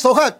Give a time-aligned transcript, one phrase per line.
[0.00, 0.32] 收看《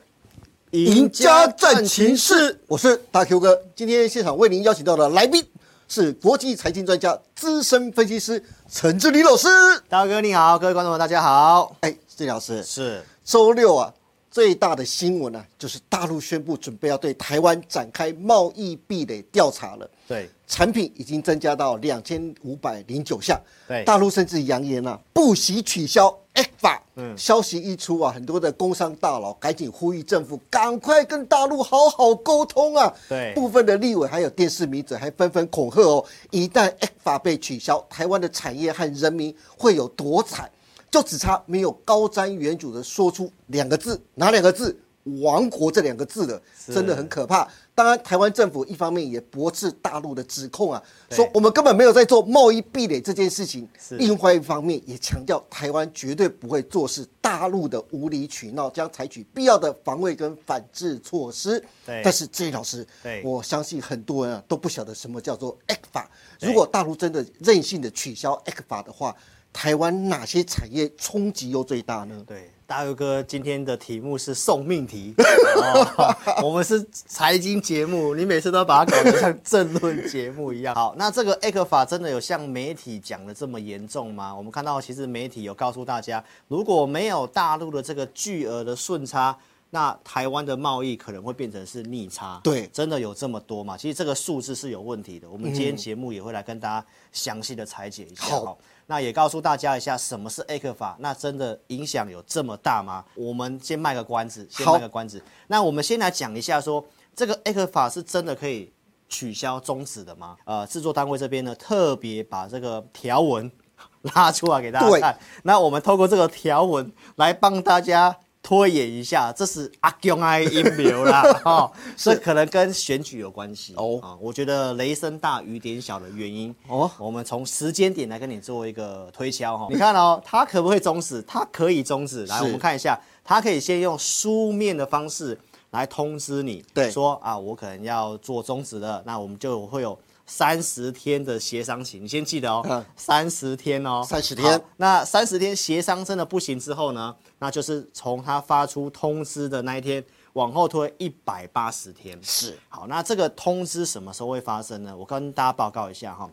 [0.71, 3.61] 赢家战情室》，我是大 Q 哥。
[3.77, 5.47] 今天现场为您邀请到的来宾
[5.87, 9.49] 是国际财经专家、资深分析师陈志林老师。
[9.87, 11.77] 大哥你好，各位观众们大家好。
[11.81, 13.93] 哎，志林老师，是周六啊，
[14.31, 19.91] 最大的新闻呢、就是大陆宣布准备要对台湾展开贸易壁垒调查了。
[20.07, 23.41] 对产品已经增加到两千五百零九项。
[23.67, 26.83] 对大陆甚至扬言啊，不惜取消 X 法。
[26.95, 32.93] 嗯，消息一出啊，很多的工商大佬赶紧呼吁政府赶快跟大陆好好沟通啊。
[33.09, 40.49] 对部分的立委还有电视迷者还纷纷恐吓哦，一旦 X 法被取消，台湾的产业和人民会有多惨？
[40.91, 44.79] 就只差没有高瞻远瞩的说出两个字，哪两个字？
[45.23, 47.49] 亡国这两个字了，真的很可怕。
[47.75, 53.67] 当然，台湾政府一方面也驳斥大陆的指控啊，对说我们根本没有在做贸易壁垒这件事情。
[53.79, 61.59] 是另外一方面也强调台湾绝对不会坐视大陆的无理取闹，将采取必要的防卫跟反制措施。
[61.87, 62.87] 对但是志毅老师，
[63.25, 65.59] 我相信很多人啊都不晓得什么叫做。
[65.67, 69.17] 对如果大陆真的任性的取消法的话，
[69.53, 72.23] 台湾哪些产业冲击又最大呢？
[72.27, 80.75] 对，大佑哥今天的题目是送命题、 哦，我们是财经节目，你每次都把它搞得像政论节目一样。
[80.75, 84.35] 好，那这个 X 法真的有像媒体讲的这么严重吗？
[84.35, 89.37] 我们看到其实媒体有告诉大家，如果没有大陆的这个巨额的顺差。
[89.73, 93.77] 那台湾的贸易可能会变成是逆差，对真的有这么多吗？
[93.77, 95.31] 其实这个数字是有问题的。
[95.31, 98.25] 我们今天节目也会来跟大家详细的拆解一下。
[98.25, 98.59] 好好
[98.91, 103.05] 那也告诉大家一下什么是 A 克法，那真的影响有这么大吗？
[103.15, 105.23] 我们先卖个关子，先卖个关子。
[105.47, 108.73] 那我们先来讲一下说，这个 A 克法是真的可以
[109.09, 110.37] 取消终止的吗？
[110.45, 113.49] 呃，制作单位这边呢特别把这个条文
[114.13, 115.17] 拉出来给大家看。
[115.45, 118.19] 那我们透过这个条文来帮大家。
[118.43, 129.67] 推演一下，这是阿公爱阴谋啦， 哦，这可能跟选举有关系哦啊、我觉得雷声大雨点小的原因哦我们从时间点来跟你做一个推敲哈。
[129.71, 131.23] 你看哦，它可不可以终止？
[131.23, 132.25] 它可以终止。
[132.27, 135.39] 来，我们看一下，它可以先用书面的方式
[135.71, 139.97] 来通知你，对说啊，我可能要做终止了，那我们就会有
[140.31, 141.99] 三十天的协商期。
[141.99, 150.03] 你先记得嗯哦，三十天哦，三十天好那三十天协商真的不行之后呢，那就是从他发出通知的那一天
[150.35, 152.17] 往后推一百八十天。
[152.23, 154.97] 是好，那这个通知什么时候会发生呢？
[154.97, 156.31] 我跟大家报告一下哈，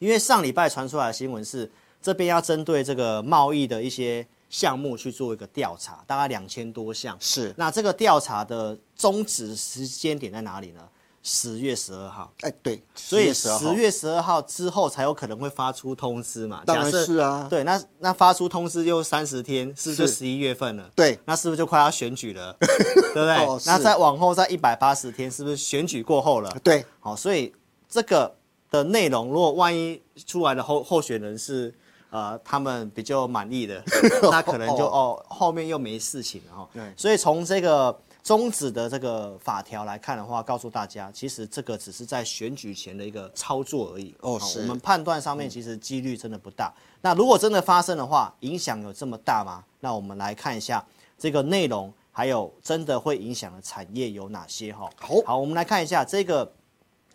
[0.00, 1.70] 因为上礼拜传出来的新闻是
[2.02, 7.16] 这边要针对这个贸易的一些项目去做一个调查，大概两千多项。
[7.20, 10.80] 是，那这个调查的终止时间点在哪里呢？
[11.26, 12.30] 十月十二号。
[12.42, 16.62] 哎，对，所以10 12号十月十二号之后才有可能会发出通知嘛？
[16.66, 20.88] 当然是啊对，那那发出通知又三十天，是不是就十一月份了？
[20.94, 22.54] 对那是不是就快要选举了？
[22.60, 23.36] 对不对？
[23.46, 26.54] 哦那再往后再一百八十天，是不是选举过后了？
[26.62, 27.52] 对，好，所以
[27.88, 28.36] 这个
[28.70, 31.74] 的内容，如果万一出来的候候选人是
[32.10, 33.82] 呃他们比较满意的，
[34.30, 36.68] 那可能就哦后面又没事情了哈。
[36.74, 44.14] 对所以从这个终止的这个法条来看的话，告诉大家，其实这个只是在选举前的一个操作而已。
[44.20, 46.72] 哦是我们判断上面其实几率真的不大。
[47.02, 49.62] 那如果真的发生的话，影响有这么大吗？
[49.80, 50.82] 那我们来看一下
[51.18, 54.88] 这个内容，还有真的会影响的产业有哪些哈？
[54.98, 56.50] 好好，我们来看一下这个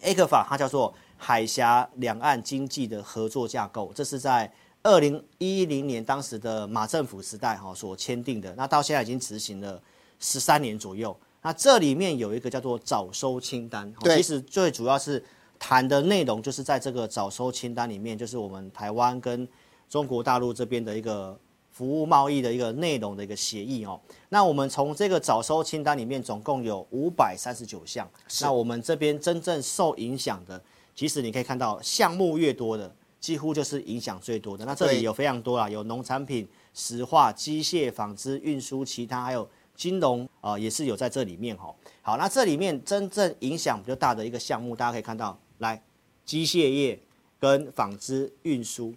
[0.02, 4.54] A 克法，它叫做海峡两岸经济的合作架构，这是在
[4.84, 9.82] 二零一零年当时的马政府时代哈所签订的，那到现在已经执行了
[10.20, 11.18] 十三年左右。
[11.42, 15.24] 那这里面有一个叫做早收清单，对其实最主要是
[15.58, 19.48] 谈的内容就是在这个早收清单里面，就是我们台湾跟
[19.88, 21.40] 中国大陆这边的一个
[21.72, 24.00] 服务贸易的一个内容的一个协议哦。
[24.28, 28.06] 那我们从这个早收清单里面总共有五百三十九项，
[28.42, 30.62] 那我们这边真正受影响的，
[30.94, 34.66] 其实你可以看到项目越多的，几乎就是影响最多的。
[34.66, 39.50] 那这里有非常多啦，有农产品、石化、机械、纺织、运输，其他还有
[39.80, 41.74] 金融啊、也是有在这里面哈。
[42.02, 45.82] 好，那这里面真正影响比较大的一个项目，大家可以看到，来
[46.26, 47.00] 机械业
[47.40, 48.94] 跟纺织、运输，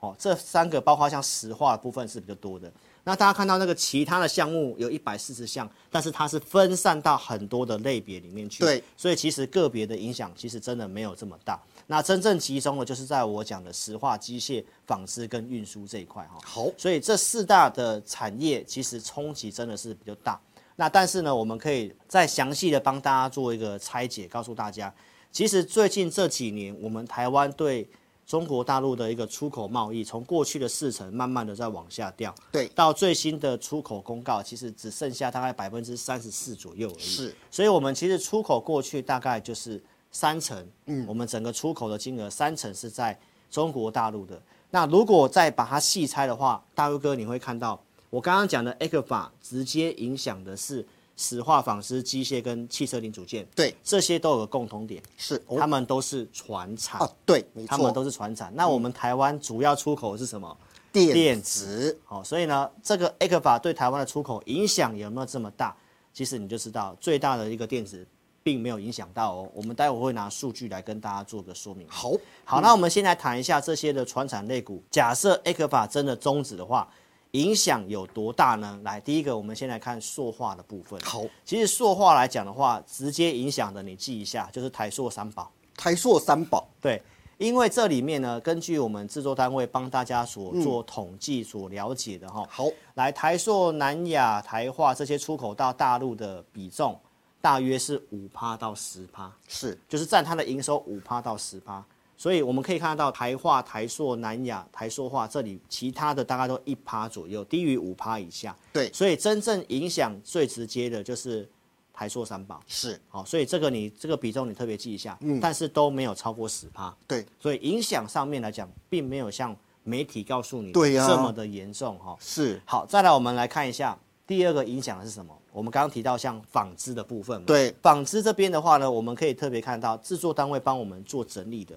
[0.00, 2.72] 哦，这三个包括像石化部分是比较多的。
[3.04, 8.62] 那大家看到那个其他的项目有一百四十项，但是它是分散到很多的类别里面去。
[8.62, 11.60] 对，所以其实个别的影响其实真的没有这么大。
[11.88, 16.38] 那真正集中的就是在我讲的石化、机械、纺织跟运输这一块哈。
[16.44, 20.40] 好所以这四大的产业其实冲击真的是比较大。
[20.76, 24.92] 那但是呢，我们可以再详细的帮大家做一个拆解，告诉大家，
[25.30, 27.86] 其实最近这几年，我们台湾对
[28.32, 37.04] 中国大陆的一个出口贸易，从过去的四成慢慢的在往下掉，对，到最新的出口公告，其实只剩下大概百分之三十四左右而已。
[37.04, 39.78] 是，所以我们其实出口过去大概就是
[40.10, 43.14] 三成，嗯，我们整个出口的金额三成是在
[43.50, 44.40] 中国大陆的。
[44.70, 47.78] 那如果再把它细拆的话，大陆哥你会看到，
[48.08, 50.82] 我刚刚讲的 A 克法直接影响的是
[51.16, 58.52] 石化、纺织、机械跟汽车零组件，对，这些都有个共同点，是，哦他们都是船产，啊，对，没错他们，都是船产。
[58.54, 60.56] 那我们台湾主要出口是什么？
[60.92, 65.74] 电电子，好、所以呢，这个 A 克法对台湾的出口影响有没有这么大？
[66.12, 68.06] 其实你就知道，最大的一个电子
[68.42, 69.50] 并没有影响到哦。
[69.54, 71.86] 我们待会会拿数据来跟大家做个说明。
[71.88, 72.12] 好，
[72.44, 74.82] 好，那我们先来谈一下这些的传产类股。
[74.90, 76.86] 假设 A 克法真的终止的话，
[77.32, 78.78] 影响有多大呢？
[78.84, 81.00] 来，第一个，我们先来看塑化的部分。
[81.00, 85.50] 好，其实塑化来讲的话，直接影响的你记一下，就是台塑三宝。
[85.74, 87.02] 台塑三宝，对，
[87.38, 97.00] 因为这里面呢，根据我们制作单位帮大家所做统计、所了解的哈，好，来台塑、南亚、台化这些出口到大陆的比重，
[97.40, 101.82] 大约是五趴到十趴，是，就是占它的营收五趴到十趴。
[102.22, 108.56] 所以我们可以看得到，台化、台塑、南亚、台塑化这里，其他的大概都一趴左右，低于五趴以下。
[108.72, 111.50] 对，所以真正影响最直接的就是
[111.92, 112.60] 台塑三宝。
[112.68, 116.96] 是，好，所以这个你这个比重你特别记一下，嗯但是都没有超过十趴。
[117.08, 122.16] 对，所以影响上面来讲，并没有像媒体告诉你对呀这么的严重哈。
[122.20, 123.98] 是，好，再来我们来看一下
[124.28, 125.36] 第二个影响的是什么？
[125.52, 131.76] 我们刚刚提到像纺织的部分，对，纺织这边的话呢，我们可以特别看到制作单位帮我们做整理的，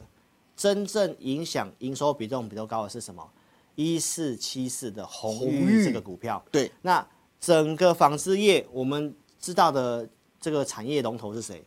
[0.55, 3.27] 真正影响营收比重比较高的是什么？
[3.75, 7.05] 一四七四的红玉这个股票，对，那
[7.41, 10.07] 整个纺织业我们知道的
[10.39, 11.61] 这个产业龙头是谁？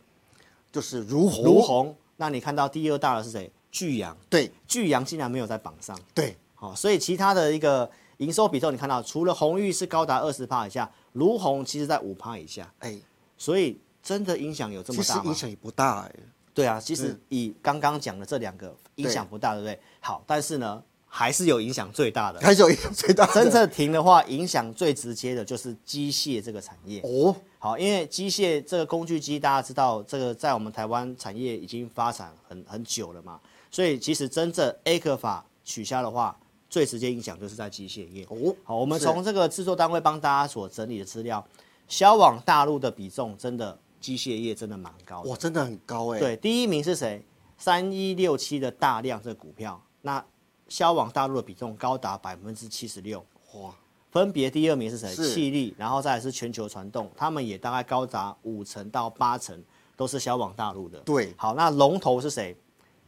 [0.71, 1.95] 就是如虹，如，虹。
[2.17, 3.51] 那你看到第二大的是谁？
[3.71, 4.17] 巨阳。
[4.29, 12.99] 对，巨阳竟然没有在榜上，对，好、所以其他的一个营收比重，你看到除了红玉是高达二十趴以下，如虹其实在五趴以下，哎，
[13.37, 15.35] 所以真的影响有这么大吗其实影？
[15.35, 16.15] 响也不大，哎，
[16.59, 19.79] 对啊，其实以刚刚讲的这两个影响不大，对不对？
[20.01, 22.39] 好，但是呢，还是有影响最大的。
[22.41, 26.99] 还是有影响最大的，真正停的话，影响最直接的就是机械这个产业。
[27.01, 33.39] 哦，好，因为机械这个工具机，大家知道这个在我们台湾产业已经发展很很久了嘛，
[33.71, 36.37] 所以其实真正 A 克法取消的话，
[36.69, 38.25] 最直接影响就是在机械业。
[38.29, 41.45] 哦，好，我们是从这个制作单位帮大家所整理的资料，
[41.87, 45.29] 销往大陆的比重真的机械业真的蛮高的。
[45.29, 47.23] 哇，真的很高，哎，对，第一名是谁？
[47.57, 50.23] 三一六七的大量这个股票，那
[50.67, 53.25] 销往大陆的比重高达百分之七十六。
[53.53, 53.75] 哇，
[54.11, 55.13] 分别第二名是谁？
[55.13, 59.61] 是气力，然后再来是全球传动，他们也大概高达五成到八成
[59.97, 60.99] 都是销往大陆的。
[60.99, 62.55] 对，好，那龙头是谁？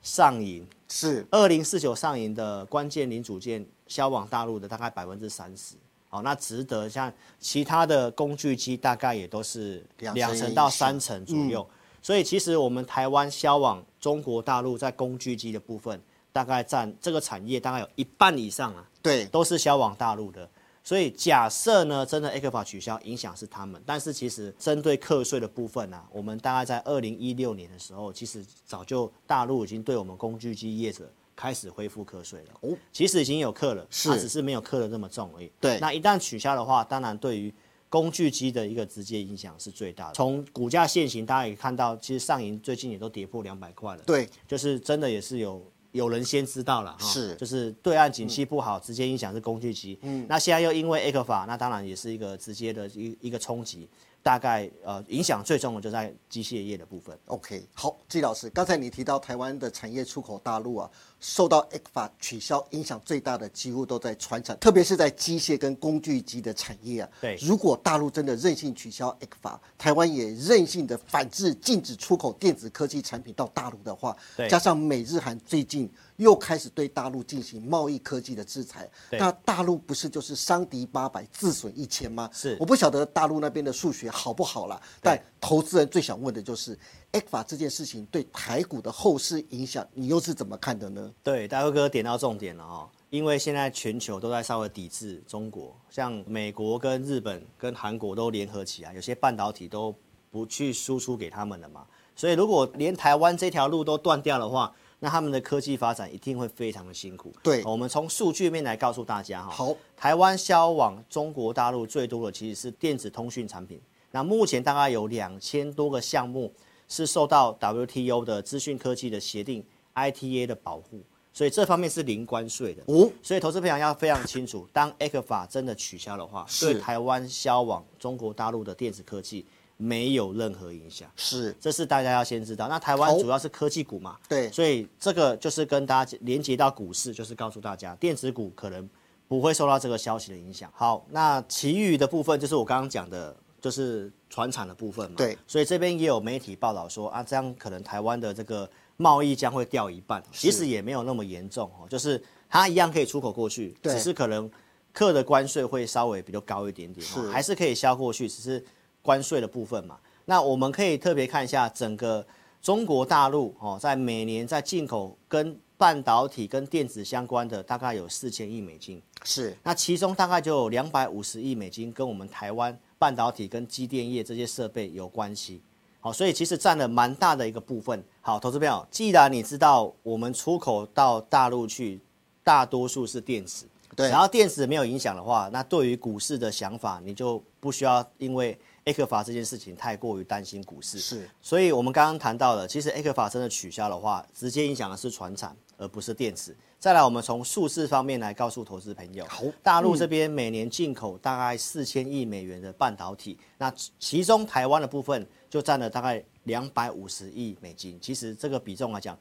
[0.01, 5.75] 上银，是，二零四九上银的关键零组件销往大陆的大概百分之三十。
[6.11, 11.65] 好，那值得像其他的工具机大概也都是两成两成到三成左右。
[12.01, 16.01] 所以其实我们台湾销往中国大陆在工具机的部分，
[16.33, 18.85] 大概占这个产业大概有一半以上啊。
[19.01, 20.49] 对，都是销往大陆的。
[20.83, 31.09] 所以假设呢，真的 A 克法取消，影响是他们，但是其实针对课税的部分呢、我们大概在二零一六年的时候，其实早就大陆已经对我们工具机业者
[31.41, 32.53] 开始恢复课税了。
[32.61, 35.51] 哦，其实已经有课了，是它只是没有课的那么重而已。
[35.59, 37.51] 对那一旦取消的话，当然对于
[37.89, 40.13] 工具机的一个直接影响是最大的。
[40.13, 44.03] 从股价现行，大家也看到，其实上银最近也都跌破两百块了。
[44.05, 49.97] 对，就是真的也是有有人先知道了，哈是就是对岸景气不好，直接影响是工具机。
[50.03, 53.89] 嗯，那现在又因为 A 克法，那当然也是一个直接的一一个冲击，
[54.23, 57.17] 大概呃影响最重的就在机械业的部分。
[57.25, 67.09] OK，好，季老师，刚才你提到台湾的产业出口大陆啊，受到 A 法取消影响最大的，几乎都在船产，特别是在机械跟工具机的产业啊。
[67.19, 74.15] 对如果大陆真的任性取消 A 法，台湾也任性的反制禁止出口电子科技产品到大陆的话，
[74.49, 75.89] 加上美日韩最近
[76.21, 82.29] 又开始对大陆进行贸易科技的制裁，那大陆不是就是伤敌八百，自损一千吗？
[82.31, 82.55] 是。
[82.59, 86.77] 我不晓得大陆那边的数学好不好啦，但投资人最想问的就是
[87.13, 91.11] ，A 法这件事情对台股的后市影响，你又是怎么看的呢？
[91.23, 99.95] 对，大辉哥点到重点了哦，因为现在全球都在稍微抵制中国，像美国跟日本跟韩国都联合起来，有些半导体都
[100.29, 104.71] 不去输出给他们了嘛，所以如果连台湾这条路都断掉的话，
[105.03, 107.33] 那他们的科技发展一定会非常的辛苦。
[107.41, 109.49] 对我们从数据面来告诉大家哈。
[109.49, 113.81] 好，台湾销往中国大陆最多的其实是电子通讯产品，
[114.11, 116.53] 那目前大概有两千多个项目
[116.87, 119.65] 是受到 WTO 的资讯科技的协定
[119.95, 121.01] ITA 的保护。
[121.33, 122.83] 所以这方面是零关税的。
[122.87, 129.45] 哦，所以投资朋友要非常清楚，当 A 克法真的取消的话，是对台湾销往中国大陆的电子科技
[129.81, 131.09] 没有任何影响。
[131.15, 131.55] 是。
[131.59, 132.67] 这是大家要先知道。
[132.67, 134.51] 那台湾主要是科技股嘛，对。
[134.51, 138.87] 所以这个就是跟大家连接到股市，就是告诉大家，电子股可能
[139.27, 140.71] 不会受到这个消息的影响。
[140.75, 145.17] 好，那其余的部分就是我刚刚讲的，就是船产的部分嘛。
[145.17, 154.49] 对，所以这边也有媒体报道说啊，这样可能台湾的这个贸易将会掉一半，其实也没有那么严重哦，就是它一样可以出口过去，只是可能
[154.93, 158.63] 课的关税会稍微比较高一点点，还是可以销过去，只是
[159.01, 159.97] 关税的部分嘛。
[160.25, 162.25] 那我们可以特别看一下整个
[162.61, 175.61] 中国大陆哦，在每年在进口跟半导体跟电子相关的大概有四千亿美金，是那其中大概就有两百五十亿美金跟我们台湾半导体跟机电业这些设备有关系。
[175.99, 178.03] 好，所以其实占了蛮大的一个部分。
[178.21, 181.99] 好，投资朋友，既然你知道我们出口到大陆去，
[182.43, 190.99] 大多数是电子，对然后电子没有影响的话，那对于股市的想法，你就不需要因为 A 克法这件事情太过于担心股市。
[190.99, 196.55] 是所以我们刚刚谈到了，其实 A 克法真的取消的话，直接影响的是船产，而不是电池。
[196.79, 207.99] 再来，我们从数字方面来告诉投资朋友，好大陆这边每年进口大概四千亿美元的半导体，那其中台湾的部分就占了大概两百五十亿美金。
[208.01, 209.15] 其实这个比重来讲，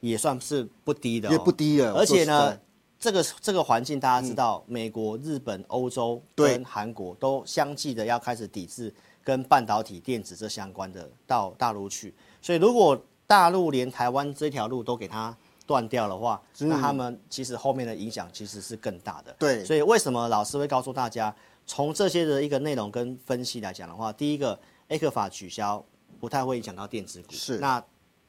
[0.00, 2.58] 也算是不低的、哦，也不低了而且呢
[2.98, 12.14] 这个这个环境大家知道，美国、日本、欧洲跟韩国都相继的要开始抵制跟半导体、电子这相关的到大陆去。
[12.40, 15.36] 所以如果大陆连台湾这条路都给它
[15.66, 19.34] 断掉的话，那他们其实后面的影响其实是更大的。
[19.38, 19.64] 对。
[19.64, 21.34] 所以为什么老师会告诉大家，
[21.66, 25.84] 从这些的一个内容跟分析来讲的话，第一个 A 克法取消
[26.20, 27.58] 不太会影响到电子股，是。
[27.58, 27.82] 那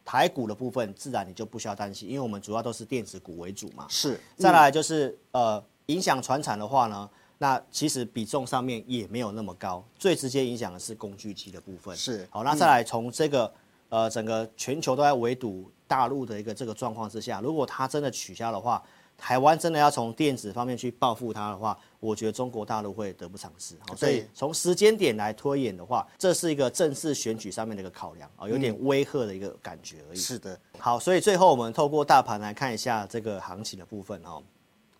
[0.07, 3.85] 台股的部分自然你就不需要担心，因为我们主要都是电子股为主嘛。
[3.89, 7.09] 是再来就是、呃，影响船产的话呢，
[7.39, 11.93] 那其实比重上面也没有那么高，最直接影响的是工具机的部分。
[11.93, 13.51] 是好，那再来从这个、
[13.89, 18.81] 呃整个全球都在围堵大陆的一个这个状况之下，如果它真的取消的话，
[19.17, 23.75] 台湾真的要从电子方面去报复它的话，我觉得中国大陆会得不偿失。
[23.87, 30.17] 好，所以对从时间点来推演的话，这是一个正式选举上面的一个考量啊，有点威吓的一个感觉而已。
[30.19, 34.41] 是的，好，所以最后我们透过大盘来看一下这个行情的部分哦。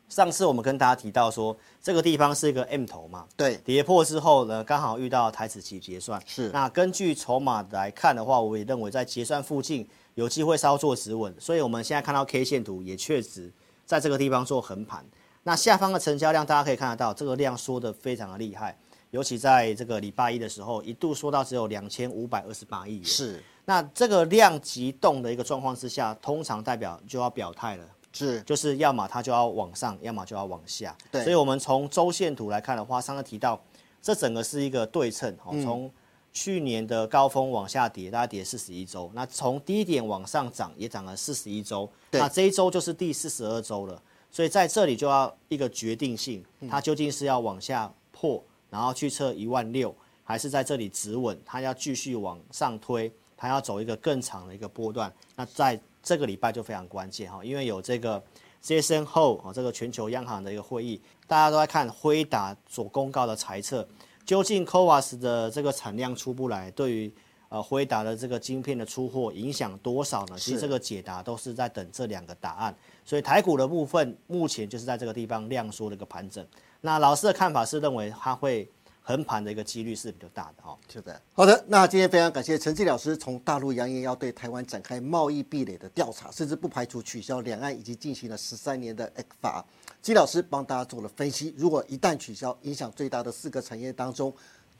[0.09, 6.21] 上次我们跟大家提到说，这个地方是一个 M 头嘛，对跌破之后呢，刚好遇到台子期结算。
[6.25, 13.51] 是那根据筹码来看的话，我也认为在结算附近有机会稍作止稳，所以我们现在看到 K 线图也确实
[13.87, 15.03] 在这个地方做横盘。
[15.43, 18.77] 那下方的成交量大家可以看得到，这个量缩的非常的厉害，
[19.11, 23.05] 尤其在这个礼拜一的时候，一度缩到只有两千五百二十八亿元。
[23.05, 30.95] 是那这个量级动的一个状况之下，通常代表就要表态了，是就是要么它就要往上，要么就要往下。
[31.09, 33.61] 对所以我们从周线图来看的话，上次提到
[34.01, 35.91] 这整个是一个对称，哦，嗯从
[36.39, 46.69] 去年的高峰往下跌，大概跌四十一周，那从低点往上涨也涨了四十一周，那这一周就是第四十二周了，所以在这里就要一个决定性，嗯。
[46.69, 58.21] 它究竟是要往下破，然后去测一万六，还是在这里止稳，它要继续往上推，它要走一个更长的一个波段，那在这个礼拜就非常关键哈，因为有这个
[58.63, 63.87] Jason Hole 哦，这个全球央行的一个会议，大家都在看辉达所公告的财测，
[64.27, 67.11] 究竟 CoWAS 的这个产量出不来，对于
[67.47, 70.37] 呃辉达的这个晶片的出货影响多少呢？
[70.37, 72.75] 其实这个解答都是在等这两个答案。
[73.05, 76.45] 所以台股的部分目前就是在这个地方量缩的一个盘整。
[76.81, 78.69] 那老师的看法是认为它会
[79.07, 80.77] 横盘的一个几率是比较大的哈、哦。
[80.91, 89.65] 是的，好的，那今天非常感谢陈继老师从大陆扬言要对台湾展开贸易壁垒的调查，甚至不排除取消两岸已经进行了十三年的 X 法。
[90.01, 94.33] 季老师帮大家做了分析，如果一旦取消，影响最大的四个产业当中，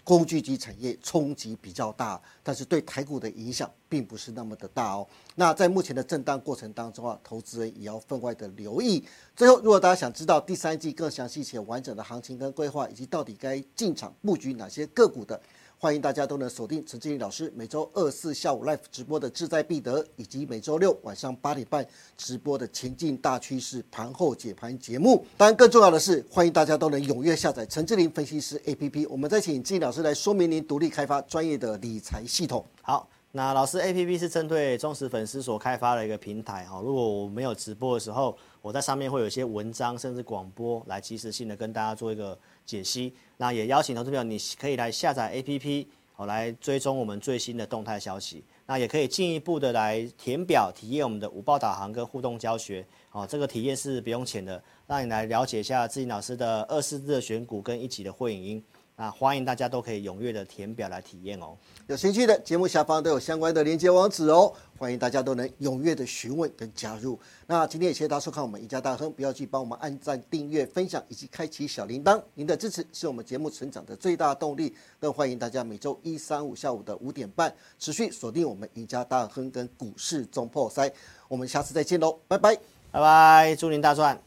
[0.08, 5.06] 工具机产业冲击比较大，但是对台股的影响并不是那么的大哦。
[5.36, 9.04] 那在目前的震荡过程当中啊，投资人也要分外的留意。
[9.36, 15.38] 最后，如果大家想知道第三季更详细且完整的行情跟规划，以及到底该进场布局哪些个股的，
[15.80, 21.86] 欢迎大家都能锁定陈志林老师每周二四下午 live 直播的志在必得，以及每周六晚上八点半
[22.18, 25.24] 直播的前进大趋势盘后解盘节目。
[25.38, 29.06] 当然，更重要的是，欢迎大家都能踊跃下载陈志林分析师 APP。
[29.08, 32.66] 我们再请志林老师来说明您独立开发专业的理财系统。
[32.82, 36.82] 好，那老师 A P P 是针对忠实粉丝所开发的一个平台哈。
[36.84, 42.36] 如果我没有直播的时候，我在上面会有一些文章甚至广播来及时性的跟大家做一个
[42.68, 43.12] 解析。
[43.38, 48.44] 那也邀请投资朋友，你可以来下载 A P P，好来追踪我们最新的动态消息。
[48.68, 52.86] 那也可以进一步的来填表体验我们的五报导航跟互动教学。
[53.12, 58.64] 哦，这个体验是不用钱的，让你来了解一下自己老师的二四字的选股跟一级的会影音。
[59.00, 61.56] 那欢迎大家都可以踊跃的填表来体验哦。
[61.86, 67.18] 有兴趣的节目下方都有相关的连接网址哦，欢迎大家都能踊跃的询问跟加入。
[67.46, 74.76] 那今天也谢谢大家收看我们赢家大亨，不要去帮我们按赞、订阅、分享以及开启小铃铛，您的支持是我们节目成长的最大动力。
[75.00, 80.92] 更欢迎大家每周一、三、五下午的五点半持续锁定我们赢家大亨跟股市中破塞。
[81.28, 82.56] 我们下次再见喽，拜拜，
[82.92, 84.27] 拜拜，祝您大赚。